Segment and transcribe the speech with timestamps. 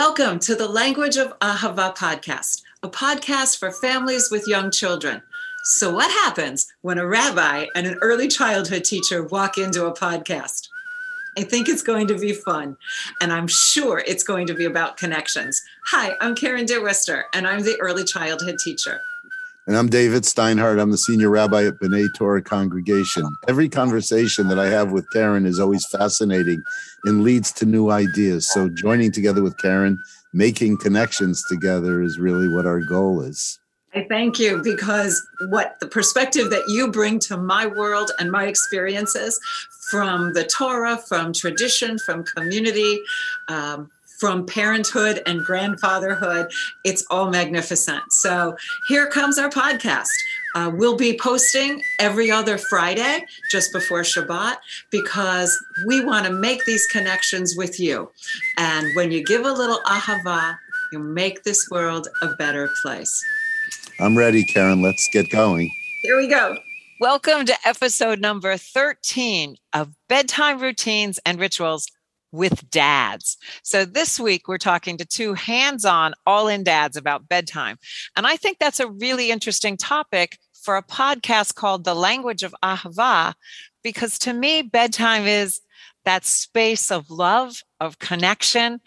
[0.00, 5.20] Welcome to the Language of Ahava podcast, a podcast for families with young children.
[5.64, 10.68] So, what happens when a rabbi and an early childhood teacher walk into a podcast?
[11.36, 12.78] I think it's going to be fun,
[13.20, 15.60] and I'm sure it's going to be about connections.
[15.88, 19.02] Hi, I'm Karen DeWister, and I'm the early childhood teacher.
[19.66, 20.80] And I'm David Steinhardt.
[20.80, 23.28] I'm the senior rabbi at B'nai Torah congregation.
[23.48, 26.62] Every conversation that I have with Karen is always fascinating
[27.04, 28.48] and leads to new ideas.
[28.52, 29.98] So joining together with Karen,
[30.32, 33.58] making connections together is really what our goal is.
[33.92, 38.46] I thank you because what the perspective that you bring to my world and my
[38.46, 39.38] experiences
[39.90, 43.00] from the Torah, from tradition, from community,
[43.48, 46.52] um, from parenthood and grandfatherhood.
[46.84, 48.02] It's all magnificent.
[48.12, 48.54] So
[48.86, 50.10] here comes our podcast.
[50.54, 54.56] Uh, we'll be posting every other Friday just before Shabbat
[54.90, 58.10] because we want to make these connections with you.
[58.56, 60.56] And when you give a little ahava,
[60.92, 63.24] you make this world a better place.
[64.00, 64.82] I'm ready, Karen.
[64.82, 65.70] Let's get going.
[66.02, 66.56] Here we go.
[67.00, 71.86] Welcome to episode number 13 of Bedtime Routines and Rituals
[72.32, 73.36] with dads.
[73.62, 77.76] So this week we're talking to two hands-on all-in dads about bedtime.
[78.16, 82.54] And I think that's a really interesting topic for a podcast called The Language of
[82.62, 83.34] Ahava
[83.82, 85.60] because to me bedtime is
[86.04, 88.80] that space of love, of connection,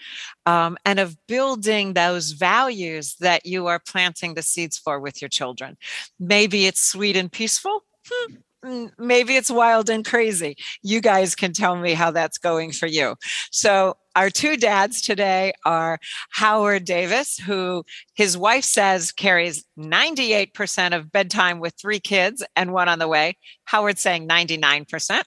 [0.46, 5.30] um, and of building those values that you are planting the seeds for with your
[5.30, 5.78] children.
[6.20, 7.84] Maybe it's sweet and peaceful.
[8.10, 8.36] Hmm
[8.66, 10.56] Mm, maybe it's wild and crazy.
[10.82, 13.16] You guys can tell me how that's going for you.
[13.52, 16.00] So, our two dads today are
[16.32, 17.84] Howard Davis, who
[18.14, 23.38] his wife says carries 98% of bedtime with three kids and one on the way.
[23.66, 25.24] Howard saying 99%.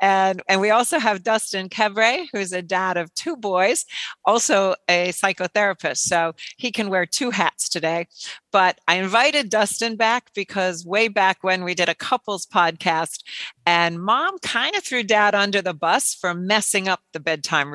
[0.00, 3.84] And, and we also have Dustin Kebre, who's a dad of two boys,
[4.24, 5.98] also a psychotherapist.
[5.98, 8.06] So he can wear two hats today.
[8.50, 13.22] But I invited Dustin back because way back when we did a couples podcast,
[13.66, 17.70] and mom kind of threw dad under the bus for messing up the bedtime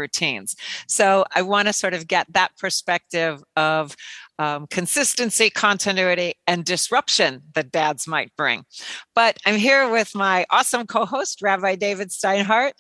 [0.88, 3.96] So I want to sort of get that perspective of
[4.40, 8.64] um, consistency, continuity, and disruption that dads might bring.
[9.14, 12.72] But I'm here with my awesome co host, Rabbi David Steinhardt.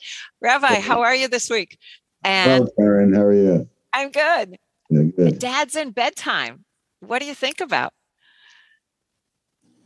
[0.41, 1.77] Rabbi, how are you this week?
[2.23, 3.69] And well, Karen, how are you?
[3.93, 4.57] I'm good.
[4.89, 5.39] Yeah, good.
[5.39, 6.63] Dad's in bedtime.
[7.01, 7.93] What do you think about?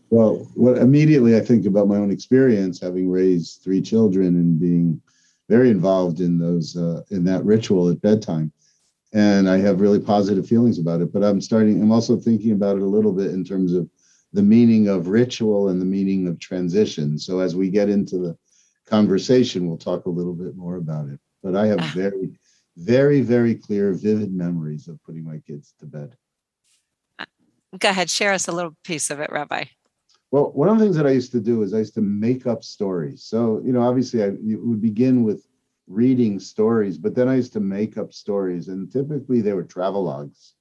[0.10, 5.02] Well, what immediately I think about my own experience, having raised three children and being
[5.50, 8.52] very involved in those uh, in that ritual at bedtime
[9.14, 11.14] and I have really positive feelings about it.
[11.14, 13.88] But I'm starting, I'm also thinking about it a little bit in terms of
[14.34, 17.20] the meaning of ritual and the meaning of transition.
[17.20, 18.38] So as we get into the
[18.88, 21.20] conversation, we'll talk a little bit more about it.
[21.44, 21.92] But I have ah.
[21.94, 22.32] very,
[22.76, 26.16] very, very clear, vivid memories of putting my kids to bed.
[27.20, 27.26] Uh,
[27.78, 29.66] go ahead, share us a little piece of it, Rabbi.
[30.34, 32.48] Well, one of the things that I used to do is I used to make
[32.48, 33.24] up stories.
[33.24, 35.46] So, you know, obviously I would begin with
[35.86, 40.54] reading stories, but then I used to make up stories, and typically they were travelogues.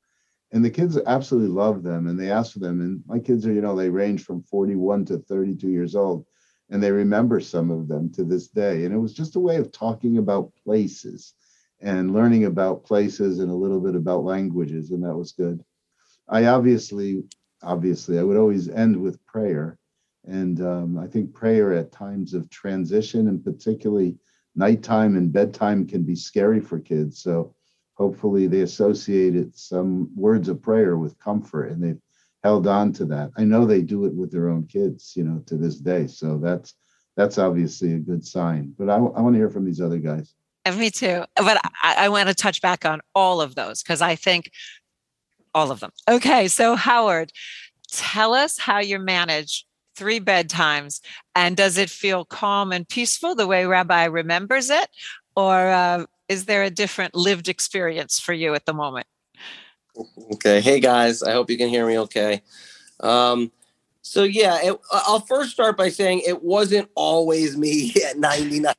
[0.51, 2.83] And the kids absolutely loved them and they asked for them.
[2.83, 6.27] And my kids are, you know, they range from 41 to 32 years old,
[6.69, 8.85] and they remember some of them to this day.
[8.85, 11.33] And it was just a way of talking about places
[11.81, 15.65] and learning about places and a little bit about languages, and that was good.
[16.29, 17.25] I obviously,
[17.63, 19.79] obviously, I would always end with prayer.
[20.25, 24.17] And um, I think prayer at times of transition, and particularly
[24.55, 27.23] nighttime and bedtime can be scary for kids.
[27.23, 27.55] So
[27.95, 32.01] hopefully they associated some words of prayer with comfort and they've
[32.43, 33.31] held on to that.
[33.37, 36.07] I know they do it with their own kids, you know, to this day.
[36.07, 36.75] So that's
[37.17, 38.75] that's obviously a good sign.
[38.79, 40.35] But I, I want to hear from these other guys.
[40.65, 41.25] And me too.
[41.37, 44.51] But I, I want to touch back on all of those because I think
[45.55, 45.91] all of them.
[46.09, 47.33] Okay, so Howard,
[47.91, 51.01] tell us how you manage three bedtimes.
[51.35, 54.89] And does it feel calm and peaceful the way Rabbi remembers it?
[55.37, 59.07] Or uh, is there a different lived experience for you at the moment?
[60.33, 60.61] Okay.
[60.61, 61.23] Hey, guys.
[61.23, 62.43] I hope you can hear me okay.
[63.01, 63.53] Um,
[64.03, 68.75] so, yeah, it, I'll first start by saying it wasn't always me at 99%.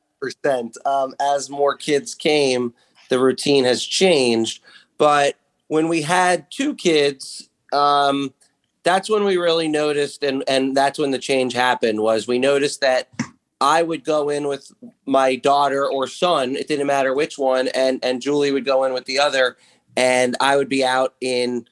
[0.86, 2.74] Um, as more kids came,
[3.10, 4.64] the routine has changed.
[4.98, 5.36] But
[5.74, 8.32] when we had two kids, um,
[8.84, 12.82] that's when we really noticed and and that's when the change happened was we noticed
[12.82, 13.10] that
[13.60, 14.72] I would go in with
[15.08, 18.94] my daughter or son, it didn't matter which one, and and Julie would go in
[18.94, 19.58] with the other,
[19.98, 21.68] and I would be out in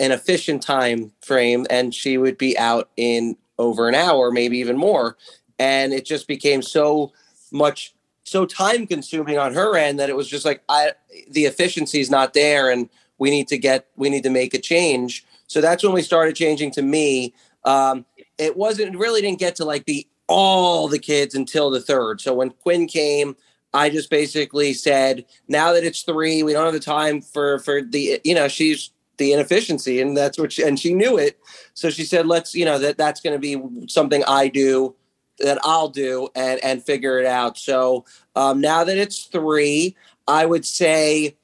[0.00, 4.76] an efficient time frame, and she would be out in over an hour, maybe even
[4.76, 5.16] more,
[5.58, 7.14] and it just became so
[7.50, 10.92] much so time consuming on her end that it was just like I
[11.30, 14.58] the efficiency is not there, and we need to get we need to make a
[14.58, 15.24] change.
[15.46, 17.34] So that's when we started changing to me.
[17.64, 18.04] Um,
[18.38, 22.20] it wasn't really didn't get to like be all the kids until the third.
[22.20, 23.36] So when quinn came
[23.74, 27.82] i just basically said now that it's three we don't have the time for for
[27.82, 31.38] the you know she's the inefficiency and that's what she, and she knew it.
[31.74, 34.94] So she said let's you know that that's going to be something i do
[35.38, 37.58] that i'll do and and figure it out.
[37.58, 38.04] So
[38.34, 39.96] um, now that it's three
[40.28, 41.36] i would say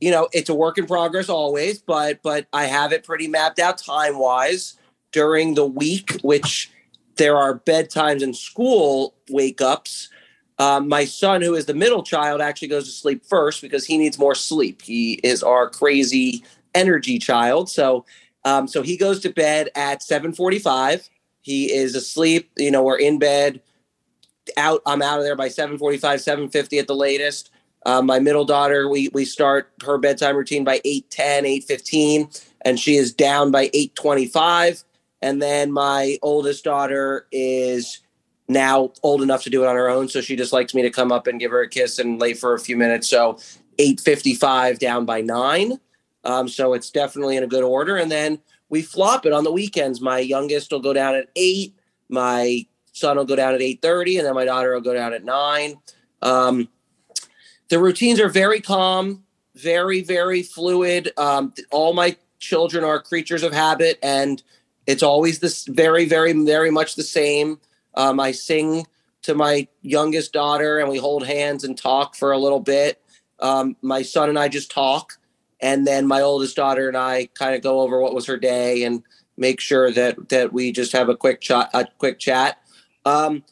[0.00, 3.58] you know it's a work in progress always but but i have it pretty mapped
[3.58, 4.76] out time wise
[5.12, 6.70] during the week which
[7.16, 10.08] there are bedtimes and school wake ups
[10.58, 13.96] um, my son who is the middle child actually goes to sleep first because he
[13.96, 16.44] needs more sleep he is our crazy
[16.74, 17.68] energy child.
[17.68, 18.04] So
[18.44, 21.08] um, so he goes to bed at 7:45.
[21.42, 22.50] He is asleep.
[22.56, 23.60] You know, we're in bed.
[24.56, 24.82] Out.
[24.86, 27.50] I'm out of there by 7:45, 7:50 at the latest.
[27.86, 32.96] Uh, my middle daughter, we we start her bedtime routine by 8:10, 8:15, and she
[32.96, 34.84] is down by 8:25.
[35.22, 38.00] And then my oldest daughter is
[38.48, 40.90] now old enough to do it on her own, so she just likes me to
[40.90, 43.08] come up and give her a kiss and lay for a few minutes.
[43.08, 43.38] So
[43.78, 45.80] 8:55 down by nine.
[46.24, 47.96] Um, so it's definitely in a good order.
[47.96, 50.00] And then we flop it on the weekends.
[50.00, 51.74] My youngest will go down at eight.
[52.08, 55.14] My son will go down at eight thirty, and then my daughter will go down
[55.14, 55.76] at nine.
[56.20, 56.68] Um,
[57.70, 59.24] the routines are very calm,
[59.56, 61.12] very very fluid.
[61.16, 64.42] Um, all my children are creatures of habit, and
[64.86, 67.60] it's always this very very very much the same.
[67.94, 68.86] Um, I sing
[69.22, 73.00] to my youngest daughter, and we hold hands and talk for a little bit.
[73.40, 75.18] Um, my son and I just talk
[75.60, 78.84] and then my oldest daughter and I kind of go over what was her day
[78.84, 79.02] and
[79.36, 81.70] make sure that that we just have a quick chat.
[81.74, 82.58] A quick chat.
[83.04, 83.44] Um,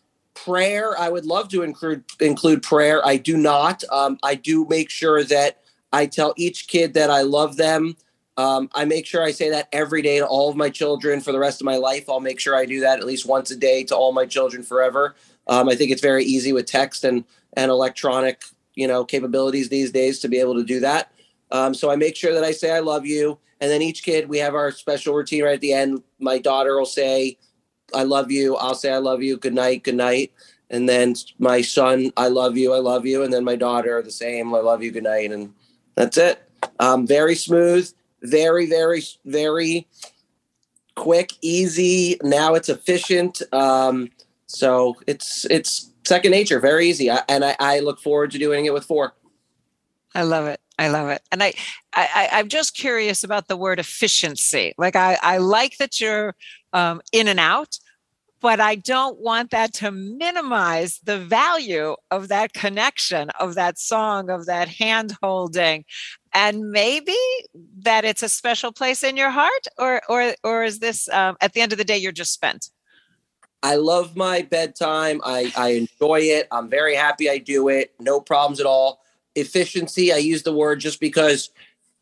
[0.44, 3.04] prayer, I would love to include include prayer.
[3.06, 3.84] I do not.
[3.90, 5.60] Um, I do make sure that
[5.92, 7.96] I tell each kid that I love them.
[8.36, 11.32] Um, I make sure I say that every day to all of my children for
[11.32, 12.08] the rest of my life.
[12.08, 14.62] I'll make sure I do that at least once a day to all my children
[14.62, 15.16] forever.
[15.48, 17.24] Um, I think it's very easy with text and
[17.54, 18.42] and electronic,
[18.74, 21.12] you know, capabilities these days to be able to do that.
[21.50, 23.38] Um, so I make sure that I say I love you.
[23.60, 26.02] And then each kid, we have our special routine right at the end.
[26.20, 27.38] My daughter will say,
[27.94, 28.56] I love you.
[28.56, 29.36] I'll say, I love you.
[29.36, 29.84] Good night.
[29.84, 30.32] Good night.
[30.70, 32.74] And then my son, I love you.
[32.74, 33.22] I love you.
[33.22, 34.54] And then my daughter, the same.
[34.54, 34.90] I love you.
[34.90, 35.32] Good night.
[35.32, 35.54] And
[35.94, 36.42] that's it.
[36.78, 37.90] Um, very smooth,
[38.22, 39.86] very, very, very
[40.94, 42.18] quick, easy.
[42.22, 43.42] Now it's efficient.
[43.52, 44.10] Um,
[44.46, 47.10] so it's, it's second nature, very easy.
[47.10, 49.14] I, and I, I look forward to doing it with four.
[50.14, 50.60] I love it.
[50.78, 51.22] I love it.
[51.32, 51.54] And I,
[51.92, 54.74] I, I'm just curious about the word efficiency.
[54.78, 56.36] Like I, I like that you're
[56.72, 57.78] um, in and out,
[58.40, 64.30] but I don't want that to minimize the value of that connection, of that song,
[64.30, 65.84] of that hand holding.
[66.32, 67.16] And maybe
[67.78, 71.54] that it's a special place in your heart, or or or is this um, at
[71.54, 72.70] the end of the day you're just spent?
[73.62, 75.20] I love my bedtime.
[75.24, 76.46] I, I enjoy it.
[76.52, 77.92] I'm very happy I do it.
[77.98, 79.00] No problems at all
[79.40, 80.12] efficiency.
[80.12, 81.50] I use the word just because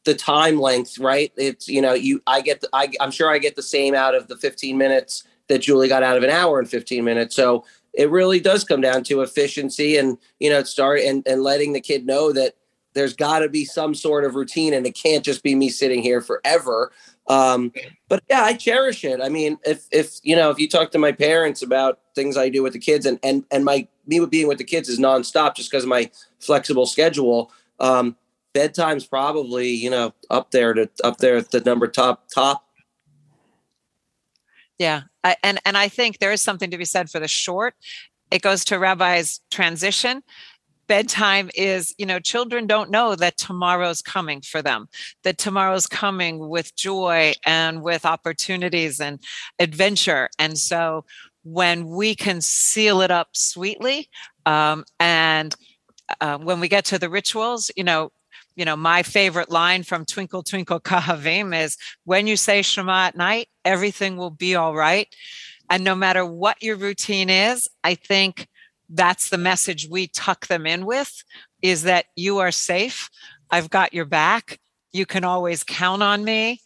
[0.04, 1.32] the time length, right?
[1.36, 4.14] It's you know, you I get the, I I'm sure I get the same out
[4.14, 7.36] of the 15 minutes that Julie got out of an hour and 15 minutes.
[7.36, 7.64] So
[7.96, 11.80] it really does come down to efficiency and you know start and and letting the
[11.80, 12.54] kid know that
[12.94, 16.02] there's got to be some sort of routine and it can't just be me sitting
[16.02, 16.92] here forever
[17.28, 17.72] um,
[18.08, 20.98] but yeah i cherish it i mean if if you know if you talk to
[20.98, 24.48] my parents about things i do with the kids and and and my me being
[24.48, 27.50] with the kids is nonstop just because of my flexible schedule.
[27.80, 28.16] Um,
[28.54, 32.64] bedtime's probably you know up there to up there at the number top top.
[34.78, 37.74] Yeah, I, and and I think there is something to be said for the short.
[38.30, 40.22] It goes to Rabbi's transition
[40.86, 44.88] bedtime is you know children don't know that tomorrow's coming for them
[45.24, 49.20] that tomorrow's coming with joy and with opportunities and
[49.58, 51.04] adventure and so
[51.46, 54.08] when we can seal it up sweetly
[54.46, 55.54] um, and
[56.20, 58.10] uh, when we get to the rituals you know
[58.56, 63.16] you know my favorite line from twinkle twinkle kochavim is when you say shema at
[63.16, 65.08] night everything will be all right.
[65.68, 68.48] And no matter what your routine is i think
[68.88, 71.24] that's the message we tuck them in with
[71.62, 73.10] is that you are safe.
[73.50, 74.60] I've got your back.
[74.92, 76.60] You can always count on me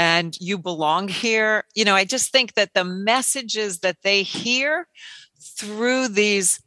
[0.00, 1.64] and you belong here.
[1.74, 4.88] You know, I just think that the messages that they hear
[5.38, 6.58] through these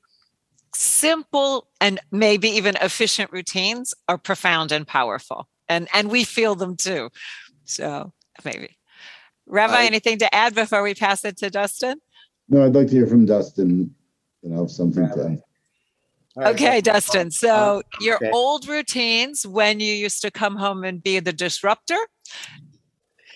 [0.76, 5.48] simple and maybe even efficient routines are profound and powerful.
[5.68, 7.10] And and we feel them too.
[7.66, 8.14] So
[8.46, 8.78] maybe.
[9.48, 12.00] Rabbi, I, anything to add before we pass it to Dustin?
[12.50, 13.96] No, I'd like to hear from Dustin,
[14.44, 15.42] you know, something to All
[16.38, 17.32] right, Okay, so- Dustin.
[17.32, 18.30] So uh, your okay.
[18.32, 21.98] old routines when you used to come home and be the disruptor.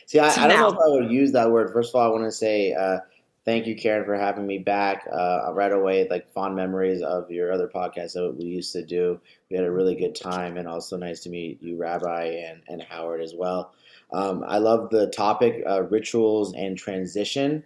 [0.07, 1.71] See, I, I don't know if I would use that word.
[1.71, 2.99] First of all, I want to say uh,
[3.43, 5.05] thank you, Karen, for having me back.
[5.11, 9.19] Uh, right away, like fond memories of your other podcast that we used to do.
[9.51, 12.81] We had a really good time, and also nice to meet you, Rabbi, and, and
[12.81, 13.73] Howard as well.
[14.13, 17.65] Um, I love the topic, uh, rituals and transition.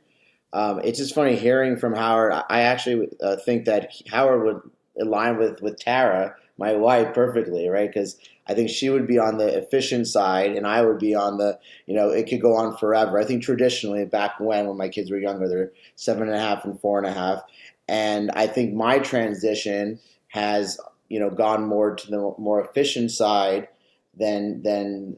[0.54, 2.34] Um, it's just funny hearing from Howard.
[2.50, 7.90] I- actually uh, think that Howard would align with with Tara, my wife, perfectly, right?
[7.92, 11.38] Because I think she would be on the efficient side, and I would be on
[11.38, 13.18] the you know, it could go on forever.
[13.20, 16.64] I think traditionally, back when when my kids were younger, they're seven and a half
[16.64, 17.42] and four and a half,
[17.90, 23.68] and I think my transition has you know gone more to the more efficient side
[24.16, 25.18] than than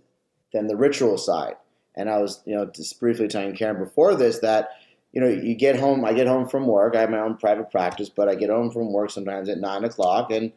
[0.53, 1.55] than the ritual side.
[1.93, 4.69] And I was you know just briefly telling Karen before this that
[5.12, 7.69] you know you get home, I get home from work, I have my own private
[7.69, 10.53] practice, but I get home from work sometimes at nine o'clock, and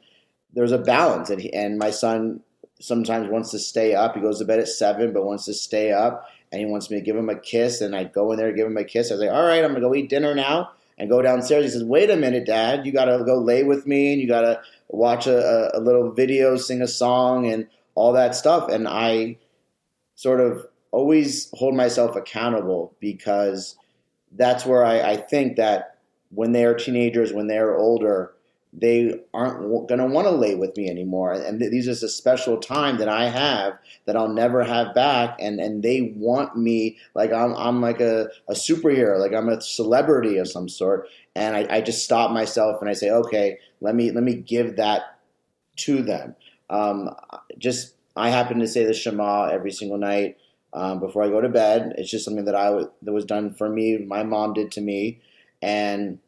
[0.57, 2.41] there's a balance, and he, and my son
[2.81, 4.15] sometimes wants to stay up.
[4.15, 6.99] He goes to bed at seven, but wants to stay up, and he wants me
[6.99, 7.83] to give him a kiss.
[7.83, 9.13] And I go in there, give him a kiss.
[9.13, 11.67] I like, "All right, I'm gonna go eat dinner now." And go downstairs.
[11.67, 12.87] He says, "Wait a minute, Dad.
[12.87, 16.81] You gotta go lay with me, and you gotta watch a, a, little video, sing
[16.81, 19.37] a song, and all that stuff." And I
[20.15, 23.77] sort of always hold myself accountable because
[24.33, 25.99] that's where I, I think that
[26.31, 28.33] when they are teenagers, when they're older,
[28.79, 31.33] they aren't going to want to lay with me anymore.
[31.33, 35.37] And th- these is a special time that I have that I'll never have back.
[35.41, 39.61] And, and they want me like I'm, I'm like a, a superhero, like I'm a
[39.61, 41.09] celebrity of some sort.
[41.35, 44.77] And I, I just stop myself and I say, okay, let me, let me give
[44.77, 45.19] that
[45.77, 46.37] to them.
[46.69, 47.11] Um,
[47.59, 50.37] just, I happen to say the Shema every single night
[50.73, 51.95] um, before I go to bed.
[51.97, 53.99] It's just something that I w- that was done for me.
[53.99, 55.21] My mom did to me,
[55.63, 56.19] and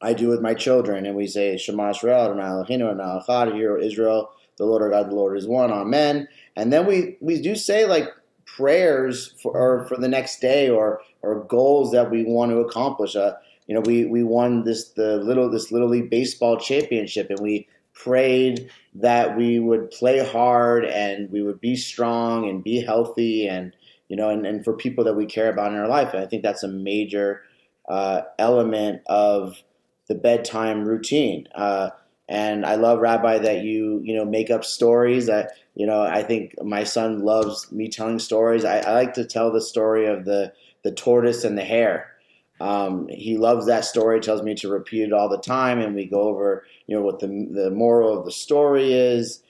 [0.00, 1.06] I do with my children.
[1.06, 4.90] And we say Shema Israel, Adonai Eloheinu, Adonai Echad, Hear, O Israel, the Lord our
[4.90, 5.70] God, the Lord is one.
[5.70, 6.28] Amen.
[6.54, 8.08] And then we we do say like
[8.44, 13.16] prayers for or for the next day or or goals that we want to accomplish.
[13.16, 13.34] Uh,
[13.66, 17.68] you know, we we won this the little this little league baseball championship, and we
[17.96, 23.74] prayed that we would play hard and we would be strong and be healthy and
[24.08, 26.26] you know and, and for people that we care about in our life and i
[26.26, 27.40] think that's a major
[27.88, 29.62] uh, element of
[30.08, 31.48] the bedtime routine.
[31.54, 31.90] Uh,
[32.28, 36.22] and i love rabbi that you you know make up stories that you know i
[36.22, 38.64] think my son loves me telling stories.
[38.64, 42.12] I, I like to tell the story of the the tortoise and the hare.
[42.60, 46.06] Um, he loves that story tells me to repeat it all the time and we
[46.06, 49.42] go over you know what the the moral of the story is.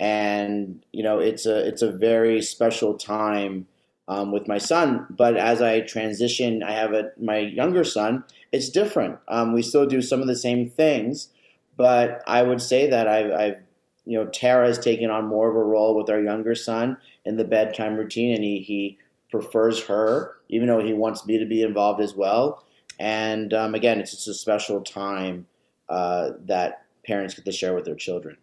[0.00, 3.66] And you know it's a it's a very special time
[4.08, 8.68] um, with my son but as i transition i have a my younger son it's
[8.68, 11.28] different um, we still do some of the same things
[11.76, 13.56] but i would say that i've, I've
[14.04, 17.36] you know tara has taken on more of a role with our younger son in
[17.36, 18.98] the bedtime routine and he he
[19.30, 22.64] prefers her even though he wants me to be involved as well
[22.98, 25.46] and um, again it's just a special time
[25.88, 28.36] uh, that parents get to share with their children.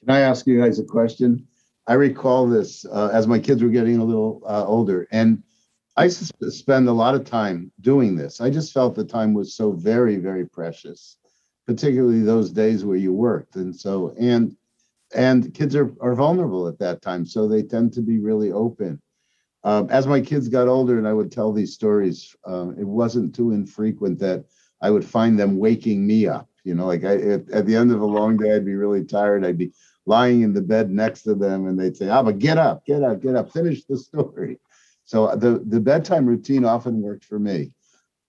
[0.00, 1.46] Can I ask you guys a question?
[1.86, 5.42] I recall this uh, as my kids were getting a little uh, older, and
[5.96, 8.40] I spend a lot of time doing this.
[8.40, 11.16] I just felt the time was so very, very precious,
[11.66, 14.56] particularly those days where you worked, and so and
[15.14, 19.00] and kids are are vulnerable at that time, so they tend to be really open.
[19.64, 23.34] Um, as my kids got older, and I would tell these stories, um, it wasn't
[23.34, 24.44] too infrequent that
[24.80, 26.48] I would find them waking me up.
[26.64, 29.04] You know, like I at, at the end of a long day, I'd be really
[29.04, 29.44] tired.
[29.44, 29.72] I'd be
[30.06, 33.20] lying in the bed next to them, and they'd say, "Abba, get up, get up,
[33.20, 34.58] get up, finish the story."
[35.08, 37.70] So the the bedtime routine often worked for me.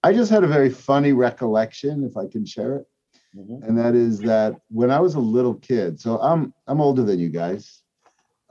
[0.03, 2.88] I just had a very funny recollection, if I can share it,
[3.36, 3.63] Mhm.
[3.67, 6.00] and that is that when I was a little kid.
[6.00, 7.81] So I'm I'm older than you guys,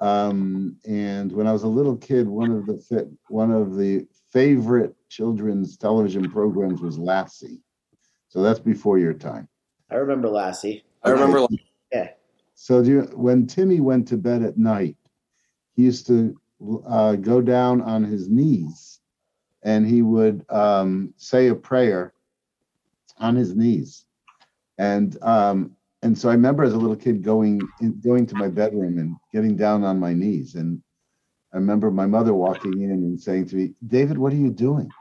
[0.01, 4.09] um, and when I was a little kid, one of the fa- one of the
[4.33, 7.63] favorite children's television programs was Lassie.
[8.29, 9.49] So that's before your time.
[9.89, 10.85] I remember Lassie.
[11.05, 11.47] I remember
[12.57, 14.97] So you, when Timmy went to bed at night,
[15.75, 16.41] he used to
[16.87, 18.99] uh, go down on his knees,
[19.63, 22.15] and he would um, say a prayer
[23.19, 24.07] on his knees,
[24.79, 28.49] and um, and so I remember as a little kid going in, going to my
[28.49, 30.83] bedroom and getting down on my knees, and
[31.53, 34.95] I remember my mother walking in and saying to me, "David, what are you doing?"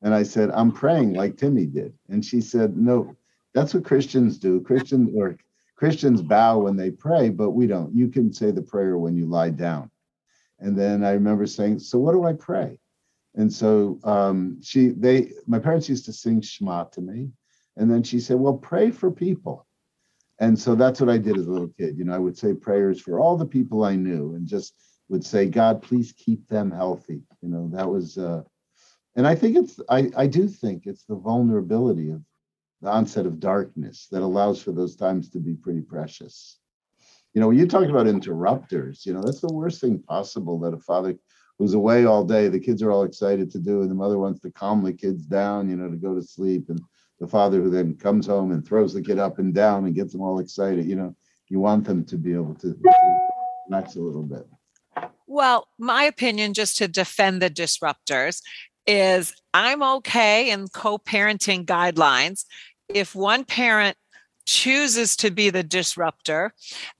[0.00, 3.16] And I said, "I'm praying like Timmy did," and she said, "No,
[3.52, 4.62] that's what Christians do.
[4.62, 5.36] Christians or
[5.80, 7.94] Christians bow when they pray, but we don't.
[7.94, 9.90] You can say the prayer when you lie down.
[10.58, 12.78] And then I remember saying, "So what do I pray?"
[13.34, 17.30] And so um, she, they, my parents used to sing Shema to me,
[17.78, 19.66] and then she said, "Well, pray for people."
[20.38, 21.96] And so that's what I did as a little kid.
[21.96, 24.74] You know, I would say prayers for all the people I knew and just
[25.08, 27.22] would say, God, please keep them healthy.
[27.40, 28.42] You know, that was, uh,
[29.16, 32.22] and I think it's, I, I do think it's the vulnerability of
[32.82, 36.58] the onset of darkness that allows for those times to be pretty precious.
[37.34, 40.74] You know, when you talk about interrupters, you know, that's the worst thing possible that
[40.74, 41.14] a father
[41.58, 44.40] who's away all day, the kids are all excited to do, and the mother wants
[44.40, 46.70] to calm the kids down, you know, to go to sleep.
[46.70, 46.80] And
[47.20, 50.12] the father who then comes home and throws the kid up and down and gets
[50.12, 51.14] them all excited, you know,
[51.48, 52.74] you want them to be able to
[53.68, 54.46] relax a little bit.
[55.26, 58.40] Well, my opinion, just to defend the disruptors,
[58.86, 62.44] is I'm okay in co parenting guidelines
[62.94, 63.96] if one parent
[64.46, 66.52] chooses to be the disruptor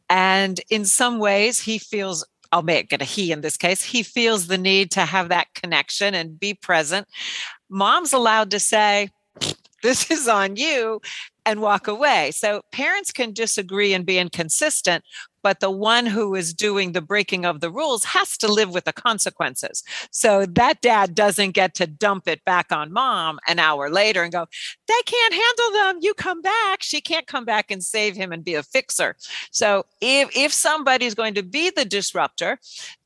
[0.08, 3.82] and in some ways he feels I'll make it a he in this case.
[3.82, 7.06] He feels the need to have that connection and be present.
[7.68, 9.10] Mom's allowed to say,
[9.82, 11.00] This is on you
[11.46, 12.32] and walk away.
[12.32, 15.04] So parents can disagree and be inconsistent,
[15.42, 18.84] but the one who is doing the breaking of the rules has to live with
[18.84, 19.82] the consequences.
[20.10, 24.32] So that dad doesn't get to dump it back on mom an hour later and
[24.32, 24.46] go,
[24.86, 25.98] they can't handle them.
[26.00, 26.82] You come back.
[26.82, 29.16] She can't come back and save him and be a fixer.
[29.50, 32.58] So if, if somebody's going to be the disruptor,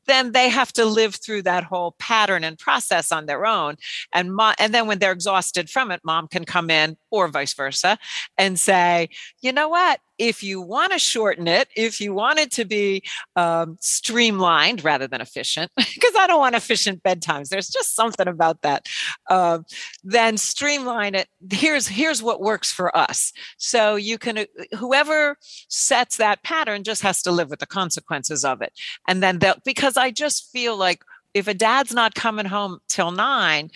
[0.07, 3.77] then they have to live through that whole pattern and process on their own.
[4.13, 7.99] And and then when they're exhausted from it, mom can come in or vice versa
[8.37, 9.09] and say,
[9.41, 10.01] you know what?
[10.19, 13.03] If you want to shorten it, if you want it to be
[13.37, 17.49] um, streamlined rather than efficient, because I don't want efficient bedtimes.
[17.49, 18.87] There's just something about that.
[19.29, 19.61] Uh,
[20.03, 21.29] then streamline it.
[21.51, 23.33] Here's here's what works for us.
[23.59, 24.45] So you can uh,
[24.77, 25.37] whoever
[25.69, 28.73] sets that pattern just has to live with the consequences of it.
[29.09, 31.03] And then they'll because I just feel like
[31.35, 33.71] if a dad's not coming home till nine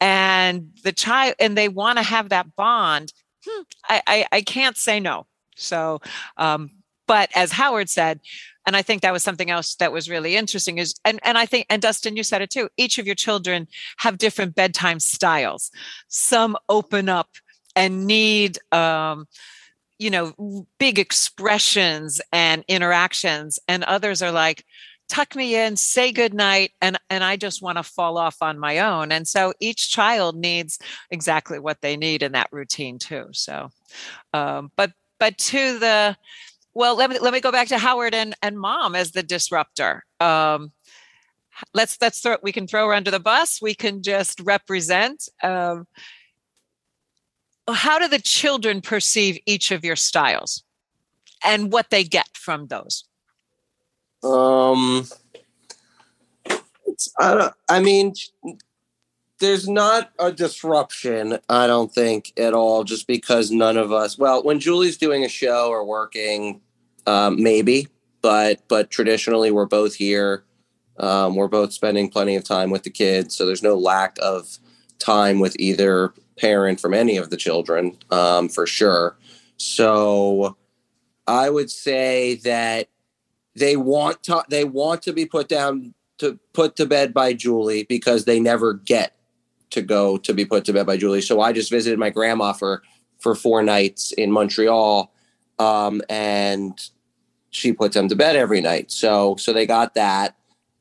[0.00, 3.12] and the child and they want to have that bond
[3.46, 6.00] hmm, I, I, I can't say no so,
[6.36, 6.70] um,
[7.06, 8.20] but as Howard said,
[8.66, 11.46] and I think that was something else that was really interesting is, and, and I
[11.46, 13.68] think, and Dustin, you said it too, each of your children
[13.98, 15.70] have different bedtime styles.
[16.08, 17.28] Some open up
[17.76, 19.26] and need, um,
[19.98, 24.64] you know, big expressions and interactions, and others are like,
[25.08, 28.58] tuck me in say good night and and i just want to fall off on
[28.58, 30.78] my own and so each child needs
[31.10, 33.68] exactly what they need in that routine too so
[34.32, 34.92] um, but
[35.24, 36.14] but to the
[36.74, 40.04] well let me let me go back to howard and and mom as the disruptor.
[40.20, 40.70] Um
[41.72, 43.62] let's let's throw we can throw her under the bus.
[43.62, 45.86] We can just represent um
[47.70, 50.62] how do the children perceive each of your styles
[51.42, 53.04] and what they get from those?
[54.22, 55.06] Um
[57.18, 58.12] I, don't, I mean
[59.44, 64.16] there's not a disruption, I don't think at all, just because none of us.
[64.16, 66.62] Well, when Julie's doing a show or working,
[67.06, 67.88] um, maybe,
[68.22, 70.44] but but traditionally we're both here.
[70.98, 74.58] Um, we're both spending plenty of time with the kids, so there's no lack of
[74.98, 79.16] time with either parent from any of the children, um, for sure.
[79.58, 80.56] So
[81.26, 82.88] I would say that
[83.54, 87.84] they want to they want to be put down to put to bed by Julie
[87.84, 89.13] because they never get
[89.74, 91.20] to go to be put to bed by Julie.
[91.20, 92.82] So I just visited my grandma for
[93.18, 95.12] for four nights in Montreal,
[95.58, 96.78] um, and
[97.50, 98.90] she puts them to bed every night.
[98.90, 100.36] So so they got that,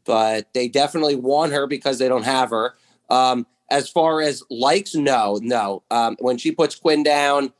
[0.05, 2.75] but they definitely want her because they don't have her.
[3.09, 5.83] Um, as far as likes, no, no.
[5.89, 7.51] Um, when she puts Quinn down,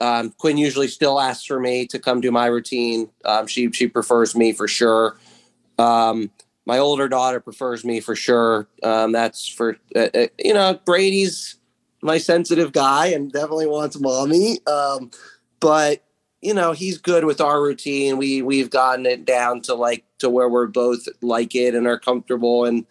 [0.00, 3.10] um, Quinn usually still asks for me to come do my routine.
[3.24, 5.18] Um, she she prefers me for sure.
[5.78, 6.30] Um,
[6.68, 8.68] my older daughter prefers me for sure.
[8.82, 11.56] Um, that's for uh, uh, you know Brady's
[12.02, 14.58] my sensitive guy and definitely wants mommy.
[14.66, 15.10] Um,
[15.60, 16.04] but
[16.42, 18.18] you know he's good with our routine.
[18.18, 21.98] We we've gotten it down to like to where we're both like it and are
[21.98, 22.84] comfortable and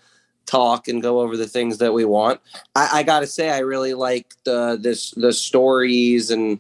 [0.48, 2.42] talk and go over the things that we want.
[2.76, 6.60] I, I got to say I really like the this the stories and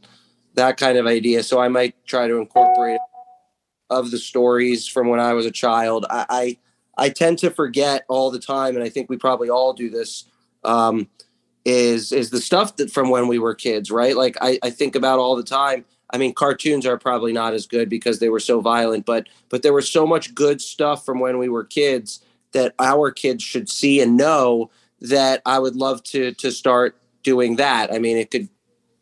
[0.53, 1.41] that kind of idea.
[1.41, 2.99] So I might try to incorporate
[3.89, 6.05] of the stories from when I was a child.
[6.11, 6.57] I, I
[6.97, 10.25] I tend to forget all the time, and I think we probably all do this.
[10.63, 11.07] Um,
[11.65, 14.15] is is the stuff that from when we were kids, right?
[14.15, 15.83] Like I, I think about all the time.
[16.09, 19.63] I mean, cartoons are probably not as good because they were so violent, but but
[19.63, 23.69] there was so much good stuff from when we were kids that our kids should
[23.69, 27.93] see and know that I would love to to start doing that.
[27.93, 28.47] I mean, it could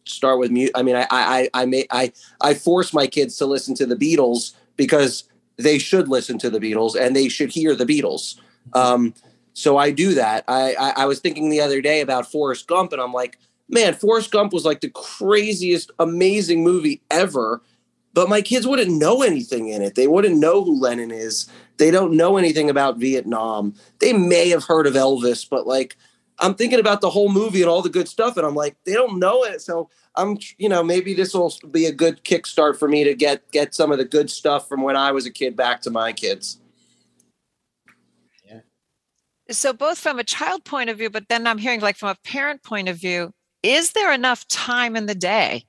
[0.05, 0.71] start with mute.
[0.73, 3.95] I mean, I I I may I I force my kids to listen to the
[3.95, 5.25] Beatles because
[5.57, 8.39] they should listen to the Beatles and they should hear the Beatles.
[8.73, 9.13] Um,
[9.53, 10.43] so I do that.
[10.47, 13.37] I, I, I was thinking the other day about Forrest Gump, and I'm like,
[13.69, 17.61] man, Forrest Gump was like the craziest, amazing movie ever.
[18.15, 19.95] but my kids wouldn't know anything in it.
[19.95, 21.49] They wouldn't know who Lennon is.
[21.77, 23.75] They don't know anything about Vietnam.
[23.99, 25.97] They may have heard of Elvis, but like
[26.39, 28.93] I'm thinking about the whole movie and all the good stuff, and I'm like, they
[28.93, 29.61] don't know it.
[29.61, 33.51] So I'm, you know, maybe this will be a good kickstart for me to get
[33.51, 36.13] get some of the good stuff from when I was a kid back to my
[36.13, 36.59] kids.
[38.45, 38.61] Yeah.
[39.51, 42.17] So both from a child point of view, but then I'm hearing like from a
[42.23, 43.31] parent point of view,
[43.63, 45.65] is there enough time in the day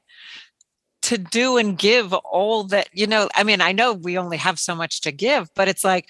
[1.02, 4.58] to do and give all that, you know, I mean, I know we only have
[4.58, 6.08] so much to give, but it's like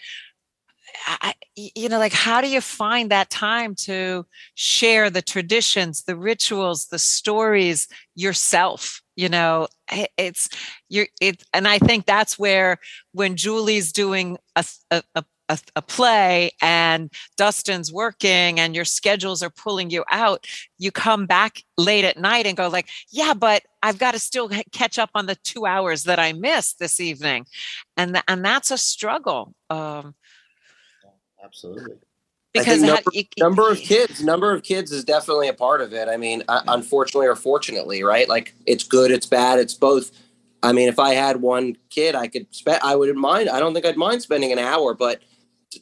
[1.07, 6.17] I, you know, like how do you find that time to share the traditions, the
[6.17, 9.03] rituals, the stories yourself?
[9.17, 9.69] You know,
[10.19, 10.49] it's
[10.89, 12.79] you're it, and I think that's where
[13.13, 15.25] when Julie's doing a, a, a
[15.77, 20.47] a, play and Dustin's working and your schedules are pulling you out,
[20.79, 24.51] you come back late at night and go like, yeah, but I've got to still
[24.73, 27.47] catch up on the two hours that I missed this evening,
[27.97, 29.55] and th- and that's a struggle.
[29.71, 30.15] Um,
[31.47, 31.97] Absolutely.
[32.53, 35.93] Because number, how, you, number, of kids, number of kids is definitely a part of
[35.93, 36.09] it.
[36.09, 38.29] I mean, uh, unfortunately or fortunately, right?
[38.29, 40.11] Like it's good, it's bad, it's both.
[40.63, 42.81] I mean, if I had one kid, I could spend.
[42.83, 43.51] I wouldn't mind.
[43.51, 45.21] I don't think I'd mind spending an hour, but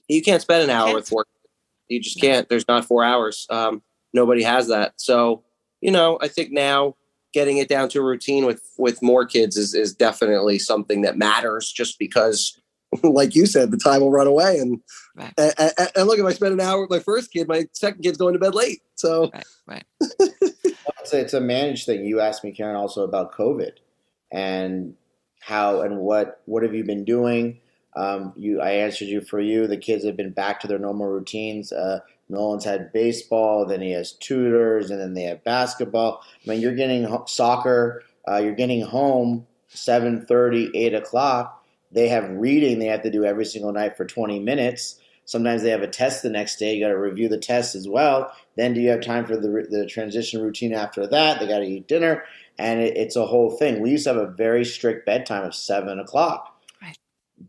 [0.08, 1.26] you can't spend an hour with four.
[1.88, 2.48] You just can't.
[2.48, 3.46] There's not four hours.
[3.50, 4.94] Um, nobody has that.
[4.96, 5.44] So
[5.80, 6.96] you know, I think now
[7.32, 11.16] getting it down to a routine with with more kids is is definitely something that
[11.16, 11.70] matters.
[11.70, 12.58] Just because
[13.02, 14.58] like you said, the time will run away.
[14.58, 14.80] And,
[15.16, 15.32] right.
[15.38, 18.02] and, and, and, look, if I spend an hour with my first kid, my second
[18.02, 18.82] kid's going to bed late.
[18.94, 19.84] So, right, right.
[20.00, 22.04] it's, a, it's a managed thing.
[22.04, 23.72] You asked me, Karen, also about COVID
[24.32, 24.94] and
[25.40, 27.60] how and what what have you been doing?
[27.96, 29.66] Um, you, I answered you for you.
[29.66, 31.72] The kids have been back to their normal routines.
[31.72, 36.22] Uh, Nolan's had baseball, then he has tutors, and then they have basketball.
[36.44, 38.02] I mean, you're getting soccer.
[38.26, 41.63] Uh, you're getting home 7.30, 8 o'clock
[41.94, 45.00] they have reading they have to do every single night for 20 minutes.
[45.26, 46.74] Sometimes they have a test the next day.
[46.74, 48.30] You got to review the test as well.
[48.56, 51.40] Then do you have time for the, the transition routine after that?
[51.40, 52.24] They got to eat dinner,
[52.58, 53.80] and it, it's a whole thing.
[53.80, 56.98] We used to have a very strict bedtime of seven o'clock, right.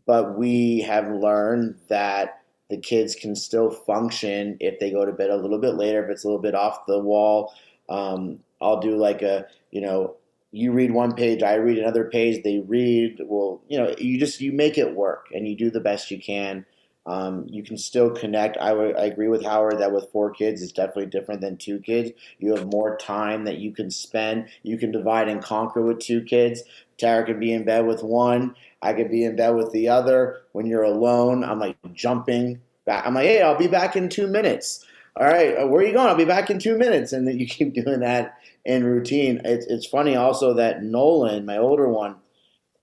[0.06, 5.30] but we have learned that the kids can still function if they go to bed
[5.30, 6.02] a little bit later.
[6.04, 7.52] If it's a little bit off the wall,
[7.88, 10.16] um, I'll do like a you know
[10.56, 13.20] you read one page, I read another page, they read.
[13.24, 16.20] Well, you know, you just you make it work and you do the best you
[16.20, 16.64] can.
[17.04, 18.56] Um, you can still connect.
[18.58, 21.78] I, w- I agree with Howard that with four kids, it's definitely different than two
[21.78, 22.10] kids.
[22.38, 24.48] You have more time that you can spend.
[24.64, 26.64] You can divide and conquer with two kids.
[26.98, 28.56] Tara could be in bed with one.
[28.82, 30.40] I could be in bed with the other.
[30.52, 33.06] When you're alone, I'm like jumping back.
[33.06, 34.84] I'm like, hey, I'll be back in two minutes.
[35.16, 36.08] All right, uh, where are you going?
[36.08, 37.12] I'll be back in two minutes.
[37.12, 39.40] And then you keep doing that in routine.
[39.44, 42.16] It's it's funny also that Nolan, my older one,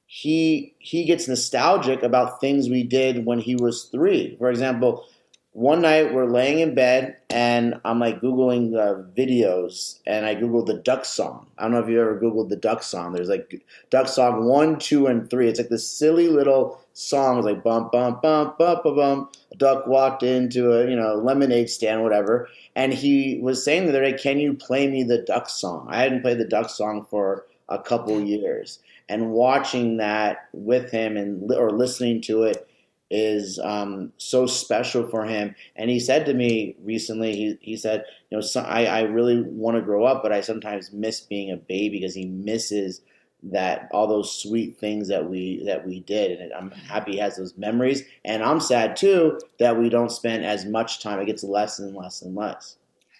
[0.05, 4.35] he he gets nostalgic about things we did when he was three.
[4.39, 5.05] For example,
[5.53, 10.65] one night we're laying in bed and I'm like googling uh, videos and I googled
[10.65, 11.47] the duck song.
[11.57, 13.13] I don't know if you ever googled the duck song.
[13.13, 15.47] There's like duck song one, two, and three.
[15.47, 17.37] It's like this silly little song.
[17.37, 19.35] It's like bump, bump, bump, bump, bump, bump.
[19.51, 22.49] A duck walked into a you know lemonade stand, whatever.
[22.75, 26.01] And he was saying the other day, "Can you play me the duck song?" I
[26.01, 31.51] hadn't played the duck song for a couple years, and watching that with him and
[31.51, 32.67] or listening to it
[33.11, 35.53] is um, so special for him.
[35.75, 39.39] And he said to me recently, he, he said, you know, so I, I really
[39.43, 43.01] want to grow up, but I sometimes miss being a baby because he misses
[43.43, 46.39] that all those sweet things that we that we did.
[46.39, 48.03] And i'm happy he has those memories.
[48.25, 51.95] And i'm sad too that we don't spend as much time it gets less and
[51.95, 52.77] less and less.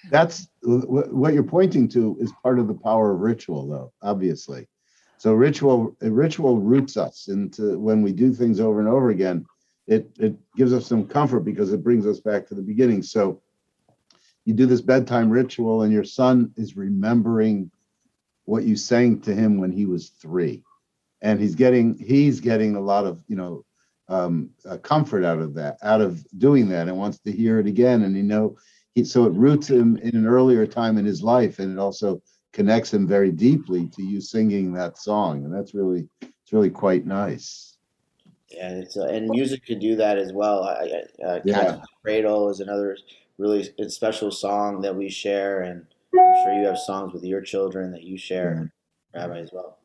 [0.10, 4.68] That's what you're pointing to is part of the power of ritual though obviously.
[5.18, 9.46] So ritual ritual roots us into when we do things over and over again
[9.88, 13.04] it it gives us some comfort because it brings us back to the beginning.
[13.04, 13.42] So
[14.46, 17.72] you do this bedtime ritual, and your son is remembering
[18.46, 20.64] what you sang to him when he was three,
[21.22, 23.66] and he's getting he's getting a lot of you know
[24.10, 27.68] um, uh, comfort out of that, out of doing that, and wants to hear it
[27.68, 28.04] again.
[28.04, 28.58] And you know,
[28.94, 32.22] he, so it roots him in an earlier time in his life, and it also
[32.52, 37.06] connects him very deeply to you singing that song, and that's really it's really quite
[37.06, 37.78] nice.
[38.50, 40.64] Yeah, it's uh, and music can do that as well.
[40.64, 41.82] I, uh, yeah.
[42.04, 42.98] Cradle is another
[43.38, 47.92] really special song that we share, and I'm sure you have songs with your children
[47.92, 48.72] that you share,
[49.16, 49.20] mm-hmm.
[49.20, 49.78] Rabbi, as well.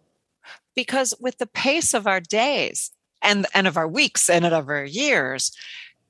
[0.75, 2.91] Because with the pace of our days
[3.23, 5.53] and and of our weeks and of our years,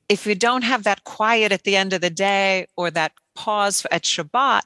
[0.09, 3.87] if you don't have that quiet at the end of the day or that pause
[3.90, 4.62] at Shabbat,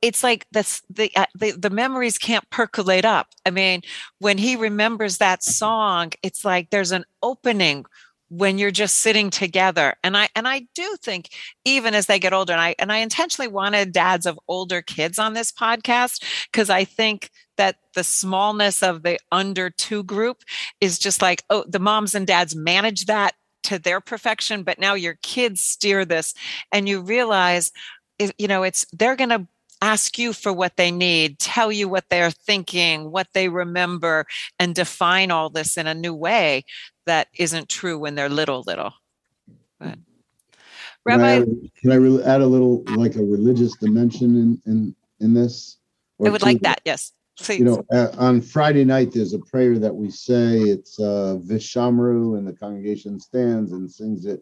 [0.00, 3.82] it's like this the, uh, the the memories can't percolate up i mean
[4.18, 7.84] when he remembers that song it's like there's an opening
[8.32, 11.28] when you're just sitting together and i and i do think
[11.66, 15.18] even as they get older and i and i intentionally wanted dads of older kids
[15.18, 20.44] on this podcast because i think that the smallness of the under two group
[20.80, 24.94] is just like oh the moms and dads manage that to their perfection but now
[24.94, 26.32] your kids steer this
[26.72, 27.70] and you realize
[28.38, 29.46] you know it's they're going to
[29.82, 34.24] ask you for what they need tell you what they're thinking what they remember
[34.58, 36.64] and define all this in a new way
[37.04, 38.92] that isn't true when they're little little
[39.80, 39.98] but
[41.08, 41.44] Can I, rabbi
[41.80, 45.78] can I re- add a little like a religious dimension in in in this?
[46.24, 49.78] i would like that yes please You know, uh, on Friday night there's a prayer
[49.78, 50.60] that we say.
[50.60, 54.40] It's uh, Vishamru, and the congregation stands and sings it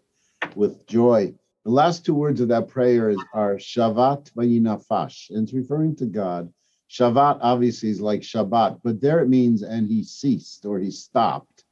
[0.55, 1.33] with joy.
[1.71, 6.07] The last two words of that prayer is, are Shavat Vayinafash, and it's referring to
[6.07, 6.53] God.
[6.91, 11.63] Shavat obviously is like Shabbat, but there it means and he ceased or he stopped.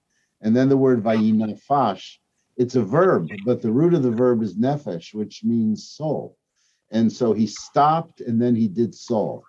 [0.40, 2.18] And then the word Vayinafash,
[2.56, 6.36] it's a verb, but the root of the verb is nefesh, which means soul.
[6.92, 9.42] And so he stopped and then he did soul.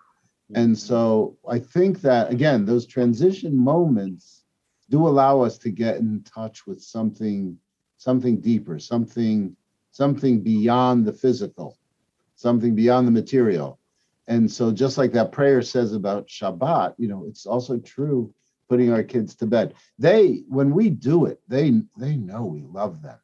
[0.56, 4.42] And so I think that again, those transition moments
[4.88, 7.56] do allow us to get in touch with something,
[7.98, 9.56] something deeper, something,
[9.90, 11.78] something beyond the physical,
[12.34, 13.78] something beyond the material.
[14.26, 18.32] And so just like that prayer says about Shabbat, you know, it's also true
[18.68, 19.74] putting our kids to bed.
[19.98, 23.18] They, when we do it, they they know we love them.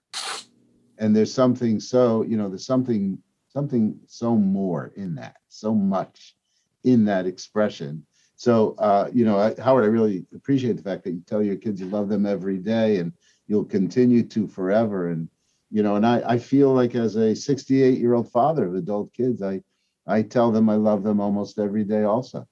[0.99, 6.35] And there's something so, you know, there's something, something so more in that, so much
[6.83, 8.05] in that expression.
[8.35, 11.57] So, uh, you know, I, Howard, I really appreciate the fact that you tell your
[11.57, 13.13] kids you love them every day and
[13.47, 15.11] you'll continue to forever.
[15.11, 15.29] And,
[15.71, 19.13] you know, and I, I feel like as a 68 year old father of adult
[19.13, 19.63] kids, I,
[20.07, 22.47] I tell them I love them almost every day also.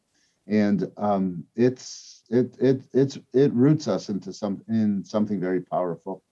[0.46, 6.22] And um, it's, it, it, it's, it roots us into some, in something very powerful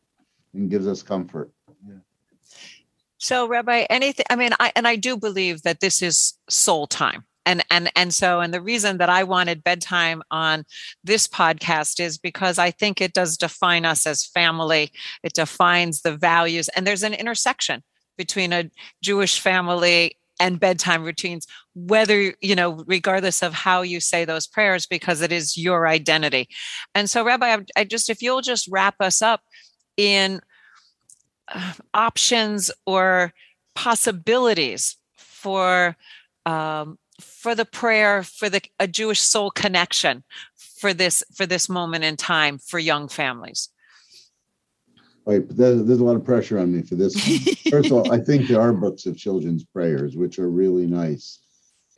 [0.55, 1.51] and gives us comfort.
[1.87, 1.95] Yeah.
[3.23, 4.27] So, Rabbi, anything?
[4.31, 8.14] I mean, I and I do believe that this is soul time, and and and
[8.14, 10.64] so, and the reason that I wanted bedtime on
[11.02, 14.92] this podcast is because I think it does define us as family.
[15.22, 17.83] It defines the values, and there's an intersection
[18.16, 18.70] between a
[19.02, 24.87] Jewish family and bedtime routines whether you know regardless of how you say those prayers
[24.87, 26.48] because it is your identity
[26.94, 29.42] and so rabbi I, just if you'll just wrap us up
[29.96, 30.40] in
[31.48, 33.33] uh, options or
[33.74, 35.96] possibilities for
[36.46, 42.04] um, for the prayer for the a Jewish soul connection for this for this moment
[42.04, 43.68] in time for young families.
[45.24, 47.14] Right, but there's, there's a lot of pressure on me for this.
[47.70, 51.38] First of all, I think there are books of children's prayers, which are really nice.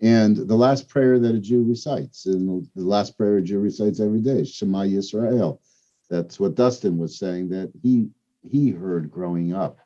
[0.03, 4.01] And the last prayer that a Jew recites, and the last prayer a Jew recites
[4.01, 5.59] every day is Shema Yisrael.
[6.11, 8.11] That's what Dustin was saying that he
[8.47, 9.79] he heard growing up.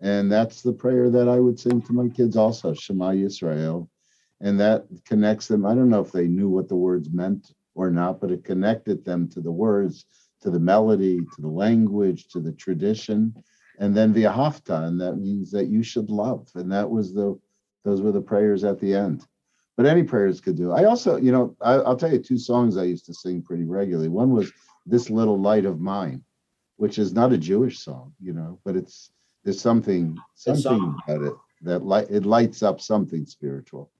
[0.00, 3.88] And that's the prayer that I would sing to my kids also, Shema Yisrael.
[4.40, 5.66] And that connects them.
[5.66, 9.04] I don't know if they knew what the words meant or not, but it connected
[9.04, 10.06] them to the words,
[10.42, 13.34] to the melody, to the language, to the tradition.
[13.78, 16.48] And then V'ahavta, and that means that you should love.
[16.54, 17.38] And that was the
[17.84, 19.26] those were the prayers at the end.
[19.76, 20.70] But any prayers could do.
[20.72, 23.64] I also, you know, I, I'll tell you two songs I used to sing pretty
[23.64, 24.08] regularly.
[24.08, 24.52] One was
[24.84, 26.22] This Little Light of Mine
[26.80, 29.10] which is not a Jewish song, you know, but it's
[29.44, 33.90] there's something something about it that light it lights up something spiritual.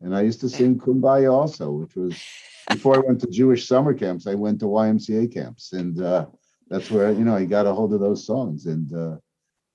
[0.00, 2.20] And I used to sing Kumbaya also, which was
[2.68, 4.26] before I went to Jewish summer camps.
[4.26, 6.26] I went to YMCA camps, and uh,
[6.68, 9.16] that's where you know I got a hold of those songs, and uh,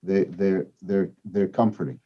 [0.03, 1.99] they they're they're they're comforting.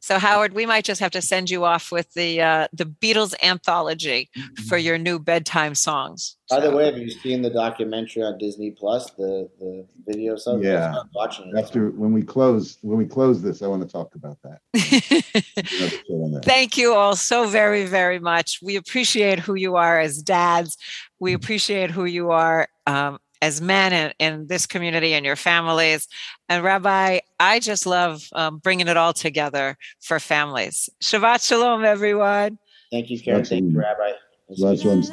[0.00, 3.34] So Howard, we might just have to send you off with the uh, the Beatles
[3.42, 4.30] anthology
[4.66, 6.36] for your new bedtime songs.
[6.48, 9.10] By the way, have you seen the documentary on Disney Plus?
[9.10, 10.60] The the video stuff.
[10.62, 11.00] Yeah.
[11.00, 11.58] I'm watching it.
[11.58, 14.60] After when we close when we close this, I want to talk about that.
[14.74, 16.44] Another show on that.
[16.46, 18.60] Thank you all so very, very much.
[18.62, 20.78] We appreciate who you are as dads.
[21.18, 26.06] We appreciate who you are um, as men in, in this community and your families.
[26.48, 30.88] And Rabbi, I just love um, bringing it all together for families.
[31.02, 32.58] Shabbat Shalom, everyone.
[32.90, 33.44] Thank you, Karen.
[33.44, 34.12] Thank you, Rabbi.
[34.58, 35.10] Last one's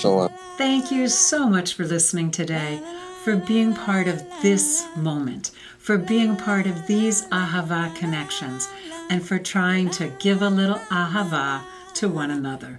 [0.00, 0.30] Shalom.
[0.58, 2.80] Thank you so much for listening today,
[3.24, 8.68] for being part of this moment, for being part of these Ahava connections,
[9.08, 11.62] and for trying to give a little Ahava
[11.94, 12.78] to one another.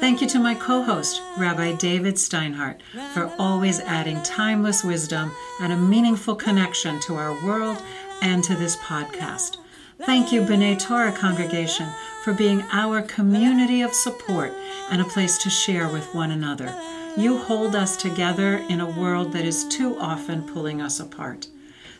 [0.00, 2.80] Thank you to my co host, Rabbi David Steinhardt,
[3.12, 7.82] for always adding timeless wisdom and a meaningful connection to our world
[8.20, 9.56] and to this podcast.
[10.00, 11.88] Thank you, B'nai Torah congregation,
[12.22, 14.52] for being our community of support
[14.90, 16.74] and a place to share with one another.
[17.16, 21.46] You hold us together in a world that is too often pulling us apart.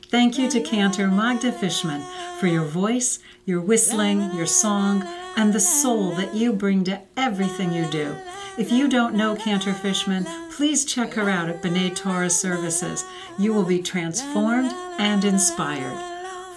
[0.09, 2.03] Thank you to Cantor Magda Fishman
[2.39, 7.73] for your voice, your whistling, your song, and the soul that you bring to everything
[7.73, 8.17] you do.
[8.57, 13.05] If you don't know Cantor Fishman, please check her out at B'nai Torah Services.
[13.39, 15.99] You will be transformed and inspired.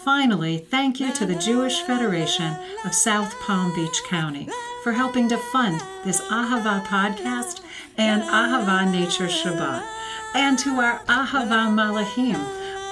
[0.05, 4.47] Finally, thank you to the Jewish Federation of South Palm Beach County
[4.83, 7.61] for helping to fund this Ahava podcast
[7.97, 9.83] and Ahava Nature Shabbat,
[10.35, 12.39] and to our Ahava Malachim,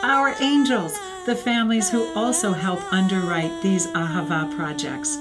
[0.03, 5.17] our angels, the families who also help underwrite these Ahava projects.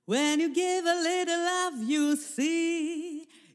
[0.06, 3.09] when you give a little love, you see,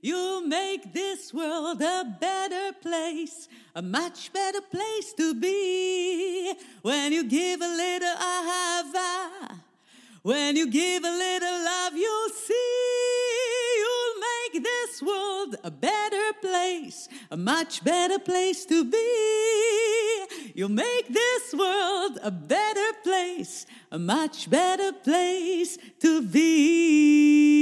[0.05, 6.53] you make this world a better place, a much better place to be.
[6.83, 9.15] When you give a little ahava,
[9.49, 9.55] uh,
[10.21, 12.53] when you give a little love, you'll see,
[13.79, 20.21] you'll make this world a better place, a much better place to be.
[20.53, 27.55] You'll make this world a better place, a much better place to be.